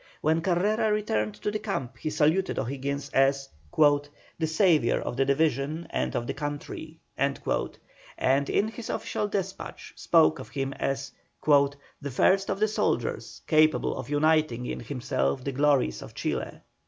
[0.21, 5.85] When Carrera returned to the camp he saluted O'Higgins as "the saviour of the division
[5.91, 11.11] and of the country," and in his official despatch spoke of him as
[11.45, 11.77] "the
[12.09, 16.61] first of soldiers, capable of uniting in himself the glories of Chile."